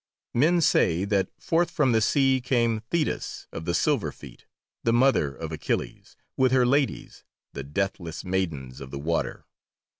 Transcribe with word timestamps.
Men 0.33 0.61
say 0.61 1.05
that 1.05 1.29
forth 1.39 1.69
from 1.69 1.91
the 1.91 2.01
sea 2.01 2.41
came 2.41 2.79
Thetis 2.89 3.45
of 3.51 3.65
the 3.65 3.75
silver 3.75 4.11
feet, 4.11 4.47
the 4.83 4.91
mother 4.91 5.31
of 5.35 5.51
Achilles, 5.51 6.15
with 6.35 6.51
her 6.53 6.65
ladies, 6.65 7.23
the 7.53 7.61
deathless 7.61 8.25
maidens 8.25 8.81
of 8.81 8.89
the 8.89 8.97
waters. 8.97 9.43